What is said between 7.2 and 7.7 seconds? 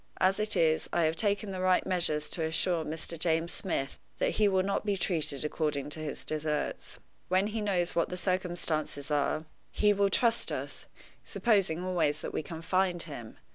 When he